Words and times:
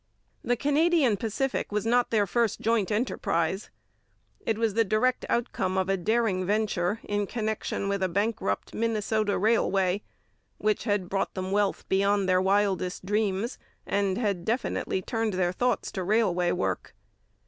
The 0.43 0.55
Canadian 0.55 1.15
Pacific 1.15 1.71
was 1.71 1.85
not 1.85 2.09
their 2.09 2.25
first 2.25 2.59
joint 2.59 2.91
enterprise. 2.91 3.69
It 4.43 4.57
was 4.57 4.73
the 4.73 4.83
direct 4.83 5.27
outcome 5.29 5.77
of 5.77 5.89
a 5.89 5.95
daring 5.95 6.43
venture 6.43 6.99
in 7.03 7.27
connection 7.27 7.87
with 7.87 8.01
a 8.01 8.09
bankrupt 8.09 8.73
Minnesota 8.73 9.37
railway, 9.37 10.01
which 10.57 10.85
had 10.85 11.07
brought 11.07 11.35
them 11.35 11.51
wealth 11.51 11.87
beyond 11.87 12.27
their 12.27 12.41
wildest 12.41 13.05
dreams, 13.05 13.59
and 13.85 14.17
had 14.17 14.43
definitely 14.43 15.03
turned 15.03 15.33
their 15.33 15.51
thoughts 15.53 15.91
to 15.91 16.01
railway 16.03 16.51
work. 16.51 16.95